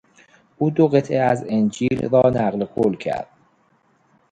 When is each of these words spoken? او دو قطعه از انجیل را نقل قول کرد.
او 0.57 0.69
دو 0.71 0.87
قطعه 0.87 1.19
از 1.19 1.45
انجیل 1.47 2.09
را 2.09 2.29
نقل 2.29 2.65
قول 2.65 2.97
کرد. 2.97 3.27